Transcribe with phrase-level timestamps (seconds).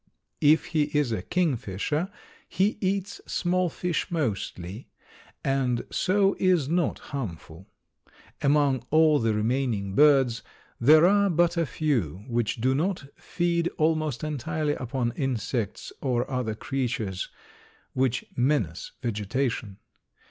[0.41, 2.09] If he is a kingfisher
[2.49, 4.89] he eats small fish mostly,
[5.43, 7.67] and so is not harmful.
[8.41, 10.41] Among all the remaining birds
[10.79, 16.55] there are but a few which do not feed almost entirely upon insects or other
[16.55, 17.29] creatures
[17.93, 19.77] which menace vegetation.